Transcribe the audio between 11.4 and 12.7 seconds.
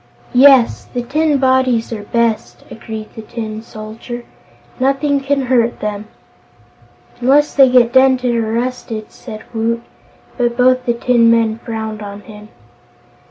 frowned on him.